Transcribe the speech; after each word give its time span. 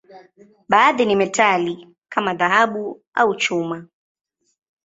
Baadhi 0.69 1.05
ni 1.05 1.15
metali, 1.15 1.87
kama 2.09 2.33
dhahabu 2.33 3.03
au 3.15 3.35
chuma. 3.37 3.87